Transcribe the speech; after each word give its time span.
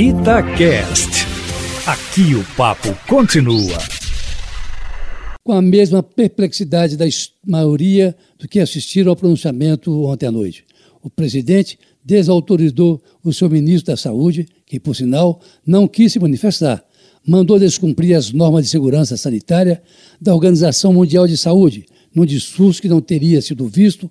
Itacast. 0.00 1.26
Aqui 1.84 2.32
o 2.36 2.44
papo 2.56 2.96
continua. 3.08 3.76
Com 5.42 5.50
a 5.50 5.60
mesma 5.60 6.04
perplexidade 6.04 6.96
da 6.96 7.04
maioria 7.44 8.16
do 8.38 8.46
que 8.46 8.60
assistiram 8.60 9.10
ao 9.10 9.16
pronunciamento 9.16 10.04
ontem 10.04 10.26
à 10.26 10.30
noite. 10.30 10.64
O 11.02 11.10
presidente 11.10 11.80
desautorizou 12.04 13.02
o 13.24 13.32
seu 13.32 13.50
ministro 13.50 13.90
da 13.90 13.96
Saúde, 13.96 14.46
que, 14.64 14.78
por 14.78 14.94
sinal, 14.94 15.40
não 15.66 15.88
quis 15.88 16.12
se 16.12 16.20
manifestar. 16.20 16.84
Mandou 17.26 17.58
descumprir 17.58 18.16
as 18.16 18.30
normas 18.30 18.66
de 18.66 18.70
segurança 18.70 19.16
sanitária 19.16 19.82
da 20.20 20.32
Organização 20.32 20.92
Mundial 20.92 21.26
de 21.26 21.36
Saúde, 21.36 21.86
num 22.14 22.24
discurso 22.24 22.80
que 22.80 22.88
não 22.88 23.00
teria 23.00 23.42
sido 23.42 23.66
visto 23.66 24.08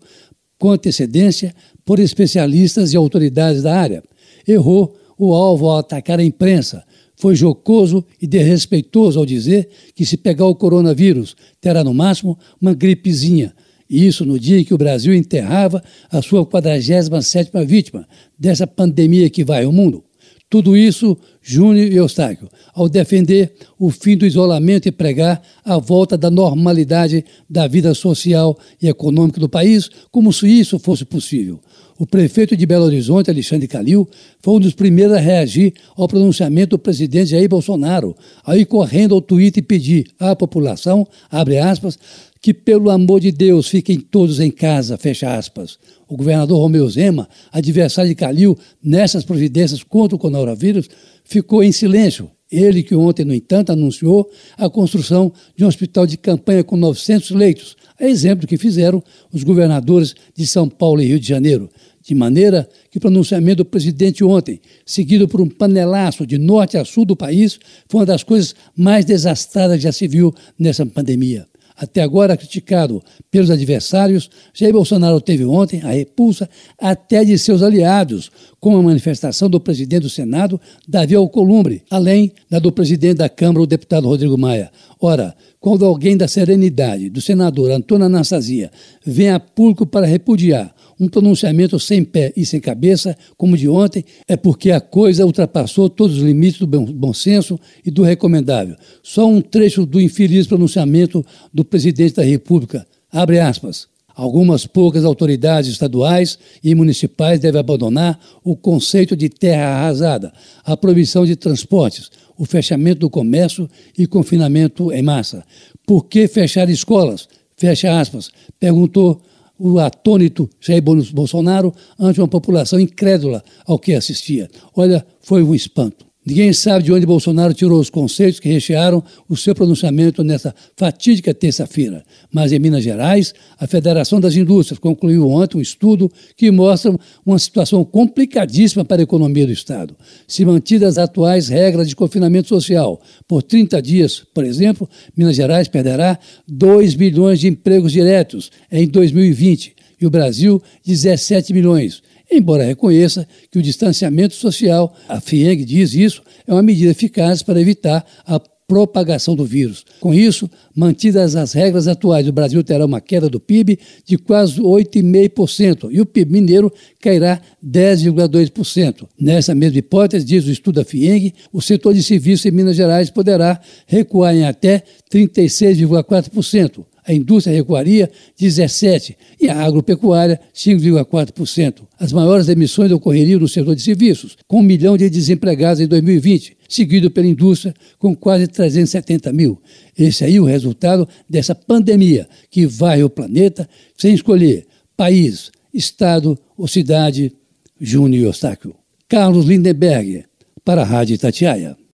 com 0.59 0.69
antecedência 0.69 1.55
por 1.85 1.97
especialistas 1.97 2.91
e 2.91 2.97
autoridades 2.97 3.63
da 3.63 3.73
área. 3.73 4.03
Errou 4.45 4.93
o 5.17 5.33
alvo 5.33 5.69
ao 5.69 5.79
atacar 5.79 6.19
a 6.19 6.23
imprensa. 6.23 6.83
Foi 7.15 7.35
jocoso 7.35 8.05
e 8.21 8.27
desrespeitoso 8.27 9.19
ao 9.19 9.25
dizer 9.25 9.69
que 9.95 10.05
se 10.05 10.17
pegar 10.17 10.45
o 10.45 10.55
coronavírus 10.55 11.35
terá 11.59 11.83
no 11.83 11.93
máximo 11.93 12.37
uma 12.61 12.73
gripezinha. 12.73 13.53
Isso 13.89 14.25
no 14.25 14.39
dia 14.39 14.59
em 14.59 14.63
que 14.63 14.73
o 14.73 14.77
Brasil 14.77 15.13
enterrava 15.13 15.81
a 16.11 16.21
sua 16.21 16.45
47ª 16.45 17.65
vítima 17.65 18.07
dessa 18.37 18.67
pandemia 18.67 19.29
que 19.29 19.43
vai 19.43 19.63
ao 19.63 19.71
mundo. 19.71 20.03
Tudo 20.49 20.77
isso, 20.77 21.17
Júnior 21.49 21.89
e 21.89 21.95
Eustáquio, 21.95 22.49
ao 22.73 22.89
defender 22.89 23.53
o 23.79 23.89
fim 23.89 24.17
do 24.17 24.25
isolamento 24.25 24.85
e 24.85 24.91
pregar 24.91 25.41
a 25.63 25.77
volta 25.77 26.17
da 26.17 26.29
normalidade 26.29 27.23
da 27.49 27.65
vida 27.67 27.93
social 27.93 28.59
e 28.81 28.89
econômica 28.89 29.39
do 29.39 29.47
país, 29.47 29.89
como 30.11 30.33
se 30.33 30.45
isso 30.45 30.77
fosse 30.77 31.05
possível. 31.05 31.61
O 31.97 32.05
prefeito 32.05 32.55
de 32.55 32.65
Belo 32.65 32.83
Horizonte, 32.83 33.31
Alexandre 33.31 33.65
Calil, 33.65 34.07
foi 34.41 34.55
um 34.55 34.59
dos 34.59 34.73
primeiros 34.73 35.15
a 35.15 35.19
reagir 35.21 35.73
ao 35.95 36.05
pronunciamento 36.05 36.71
do 36.71 36.79
presidente 36.79 37.31
Jair 37.31 37.47
Bolsonaro, 37.47 38.13
aí 38.45 38.65
correndo 38.65 39.15
ao 39.15 39.21
Twitter 39.21 39.63
e 39.63 39.65
pedir 39.65 40.07
à 40.19 40.35
população, 40.35 41.07
abre 41.31 41.57
aspas, 41.57 41.97
que 42.41 42.53
pelo 42.53 42.89
amor 42.89 43.21
de 43.21 43.31
Deus 43.31 43.67
fiquem 43.67 43.99
todos 43.99 44.39
em 44.39 44.51
casa, 44.51 44.97
fecha 44.97 45.35
aspas. 45.35 45.79
O 46.07 46.15
governador 46.15 46.59
Romeu 46.59 46.87
Zema, 46.89 47.27
adversário 47.51 48.09
de 48.09 48.15
Calil 48.15 48.57
nessas 48.83 49.25
providências 49.25 49.81
contra 49.81 50.15
o 50.15 50.19
coronavírus, 50.19 50.87
ficou 51.27 51.63
em 51.63 51.71
silêncio. 51.71 52.31
Ele 52.49 52.81
que 52.81 52.95
ontem, 52.95 53.25
no 53.25 53.33
entanto, 53.33 53.71
anunciou 53.71 54.29
a 54.57 54.69
construção 54.69 55.33
de 55.55 55.65
um 55.65 55.67
hospital 55.67 56.07
de 56.07 56.17
campanha 56.17 56.63
com 56.63 56.77
900 56.77 57.31
leitos, 57.31 57.75
a 57.99 58.05
exemplo 58.05 58.47
que 58.47 58.57
fizeram 58.57 59.03
os 59.33 59.43
governadores 59.43 60.15
de 60.33 60.47
São 60.47 60.69
Paulo 60.69 61.01
e 61.01 61.07
Rio 61.07 61.19
de 61.19 61.27
Janeiro. 61.27 61.69
De 62.01 62.15
maneira 62.15 62.69
que 62.89 62.99
o 62.99 63.01
pronunciamento 63.01 63.57
do 63.57 63.65
presidente 63.65 64.23
ontem, 64.23 64.61
seguido 64.85 65.27
por 65.27 65.41
um 65.41 65.49
panelaço 65.49 66.25
de 66.25 66.37
norte 66.37 66.77
a 66.77 66.85
sul 66.85 67.03
do 67.03 67.17
país, 67.17 67.59
foi 67.89 67.99
uma 67.99 68.05
das 68.05 68.23
coisas 68.23 68.55
mais 68.73 69.03
desastradas 69.03 69.75
que 69.75 69.83
já 69.83 69.91
se 69.91 70.07
viu 70.07 70.33
nessa 70.57 70.85
pandemia 70.85 71.45
até 71.77 72.01
agora 72.01 72.35
criticado 72.35 73.01
pelos 73.29 73.51
adversários, 73.51 74.29
Jair 74.53 74.73
Bolsonaro 74.73 75.21
teve 75.21 75.45
ontem 75.45 75.81
a 75.83 75.91
repulsa 75.91 76.49
até 76.79 77.23
de 77.23 77.37
seus 77.37 77.61
aliados, 77.61 78.31
com 78.59 78.75
a 78.75 78.81
manifestação 78.81 79.49
do 79.49 79.59
presidente 79.59 80.01
do 80.01 80.09
Senado, 80.09 80.59
Davi 80.87 81.13
Alcolumbre, 81.15 81.83
além 81.89 82.31
da 82.49 82.57
do 82.57 82.71
presidente 82.71 83.17
da 83.17 83.29
Câmara, 83.29 83.61
o 83.61 83.67
deputado 83.67 84.07
Rodrigo 84.07 84.37
Maia. 84.37 84.71
Ora, 84.99 85.35
quando 85.59 85.85
alguém 85.85 86.17
da 86.17 86.27
serenidade 86.27 87.09
do 87.09 87.21
senador 87.21 87.71
Antônio 87.71 88.05
Anastasia 88.05 88.71
vem 89.05 89.29
a 89.29 89.39
público 89.39 89.85
para 89.85 90.05
repudiar 90.05 90.75
um 90.99 91.07
pronunciamento 91.07 91.79
sem 91.79 92.03
pé 92.03 92.33
e 92.35 92.45
sem 92.45 92.59
cabeça, 92.59 93.15
como 93.37 93.55
de 93.55 93.69
ontem, 93.69 94.03
é 94.27 94.35
porque 94.35 94.71
a 94.71 94.81
coisa 94.81 95.25
ultrapassou 95.25 95.89
todos 95.89 96.17
os 96.17 96.23
limites 96.23 96.59
do 96.59 96.67
bom 96.67 97.13
senso 97.13 97.59
e 97.85 97.91
do 97.91 98.01
recomendável. 98.01 98.75
Só 99.03 99.27
um 99.27 99.41
trecho 99.41 99.85
do 99.85 100.01
infeliz 100.01 100.47
pronunciamento 100.47 101.23
do 101.53 101.63
presidente 101.67 102.15
da 102.15 102.23
República. 102.23 102.85
Abre 103.11 103.39
aspas. 103.39 103.87
Algumas 104.15 104.65
poucas 104.65 105.05
autoridades 105.05 105.69
estaduais 105.69 106.39
e 106.63 106.73
municipais 106.73 107.39
devem 107.39 107.59
abandonar 107.59 108.19
o 108.43 108.55
conceito 108.55 109.15
de 109.15 109.29
terra 109.29 109.67
arrasada, 109.67 110.33
a 110.65 110.75
proibição 110.75 111.23
de 111.23 111.35
transportes, 111.35 112.09
o 112.35 112.43
fechamento 112.43 113.01
do 113.01 113.11
comércio 113.11 113.69
e 113.95 114.07
confinamento 114.07 114.91
em 114.91 115.03
massa. 115.03 115.45
Por 115.85 116.05
que 116.05 116.27
fechar 116.27 116.67
escolas? 116.67 117.29
Fecha 117.55 117.99
aspas. 117.99 118.31
Perguntou 118.59 119.21
o 119.59 119.77
atônito 119.77 120.49
Jair 120.59 120.81
Bolsonaro 120.81 121.71
ante 121.99 122.19
uma 122.19 122.27
população 122.27 122.79
incrédula 122.79 123.43
ao 123.67 123.77
que 123.77 123.93
assistia. 123.93 124.49
Olha, 124.75 125.05
foi 125.21 125.43
um 125.43 125.53
espanto. 125.53 126.06
Ninguém 126.27 126.51
sabe 126.51 126.83
de 126.83 126.91
onde 126.91 127.05
Bolsonaro 127.05 127.53
tirou 127.53 127.79
os 127.79 127.89
conceitos 127.89 128.37
que 128.37 128.49
rechearam 128.49 129.01
o 129.29 129.37
seu 129.37 129.55
pronunciamento 129.55 130.25
nessa 130.25 130.53
fatídica 130.75 131.33
terça-feira. 131.33 132.03
Mas 132.29 132.51
em 132.51 132.59
Minas 132.59 132.83
Gerais, 132.83 133.33
a 133.57 133.65
Federação 133.65 134.19
das 134.19 134.35
Indústrias 134.35 134.77
concluiu 134.77 135.25
ontem 135.29 135.57
um 135.57 135.61
estudo 135.61 136.11
que 136.35 136.51
mostra 136.51 136.93
uma 137.25 137.39
situação 137.39 137.85
complicadíssima 137.85 138.83
para 138.83 139.01
a 139.01 139.03
economia 139.03 139.45
do 139.45 139.53
Estado. 139.53 139.95
Se 140.27 140.43
mantidas 140.43 140.97
as 140.97 141.05
atuais 141.05 141.47
regras 141.47 141.87
de 141.87 141.95
confinamento 141.95 142.49
social 142.49 142.99
por 143.25 143.41
30 143.41 143.81
dias, 143.81 144.21
por 144.33 144.43
exemplo, 144.43 144.89
Minas 145.15 145.37
Gerais 145.37 145.69
perderá 145.69 146.19
2 146.45 146.93
bilhões 146.95 147.39
de 147.39 147.47
empregos 147.47 147.93
diretos 147.93 148.51
em 148.69 148.85
2020 148.85 149.77
e 150.01 150.05
o 150.05 150.09
Brasil 150.09 150.61
17 150.85 151.53
milhões 151.53 152.03
embora 152.31 152.63
reconheça 152.63 153.27
que 153.51 153.59
o 153.59 153.61
distanciamento 153.61 154.35
social, 154.35 154.93
a 155.07 155.19
FIENG 155.19 155.63
diz 155.65 155.93
isso, 155.93 156.21
é 156.45 156.53
uma 156.53 156.63
medida 156.63 156.91
eficaz 156.91 157.41
para 157.41 157.59
evitar 157.59 158.05
a 158.25 158.39
propagação 158.67 159.33
do 159.33 159.45
vírus. 159.45 159.85
Com 160.01 160.13
isso, 160.13 160.49
mantidas 160.75 161.37
as 161.37 161.53
regras 161.53 161.87
atuais, 161.87 162.27
o 162.27 162.33
Brasil 162.33 162.61
terá 162.63 162.85
uma 162.85 162.99
queda 162.99 163.29
do 163.29 163.39
PIB 163.39 163.79
de 164.05 164.17
quase 164.17 164.59
8,5% 164.59 165.87
e 165.89 166.01
o 166.01 166.05
PIB 166.05 166.33
mineiro 166.33 166.71
cairá 166.99 167.41
10,2%. 167.65 169.07
Nessa 169.17 169.55
mesma 169.55 169.79
hipótese, 169.79 170.25
diz 170.25 170.45
o 170.45 170.51
estudo 170.51 170.75
da 170.75 170.85
FIENG, 170.85 171.33
o 171.53 171.61
setor 171.61 171.93
de 171.93 172.03
serviços 172.03 172.45
em 172.45 172.51
Minas 172.51 172.75
Gerais 172.75 173.09
poderá 173.09 173.59
recuar 173.87 174.35
em 174.35 174.43
até 174.43 174.83
36,4% 175.09 176.83
a 177.07 177.13
indústria 177.13 177.55
recuaria 177.55 178.11
17% 178.39 179.15
e 179.39 179.47
a 179.47 179.63
agropecuária 179.63 180.39
5,4%. 180.53 181.87
As 181.97 182.11
maiores 182.11 182.49
emissões 182.49 182.91
ocorreriam 182.91 183.39
no 183.39 183.47
setor 183.47 183.75
de 183.75 183.81
serviços, 183.81 184.37
com 184.45 184.59
um 184.59 184.63
milhão 184.63 184.97
de 184.97 185.09
desempregados 185.09 185.79
em 185.79 185.87
2020, 185.87 186.57
seguido 186.67 187.09
pela 187.09 187.25
indústria 187.25 187.73
com 187.97 188.13
quase 188.13 188.45
370 188.47 189.31
mil. 189.31 189.61
Esse 189.97 190.25
aí 190.25 190.35
é 190.35 190.41
o 190.41 190.43
resultado 190.43 191.07
dessa 191.29 191.55
pandemia 191.55 192.27
que 192.51 192.65
vai 192.65 192.99
ao 192.99 193.09
planeta 193.09 193.67
sem 193.97 194.13
escolher 194.13 194.65
país, 194.97 195.49
estado 195.73 196.37
ou 196.57 196.67
cidade, 196.67 197.31
Júnior 197.79 198.25
Eustáquio. 198.25 198.75
Carlos 199.07 199.45
Lindenberg, 199.45 200.25
para 200.65 200.81
a 200.81 200.85
Rádio 200.85 201.13
Itatiaia. 201.13 201.77